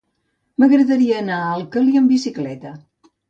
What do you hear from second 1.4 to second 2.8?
a Alcalalí amb bicicleta.